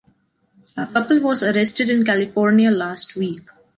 [0.77, 3.47] A couple was arrested in California last week.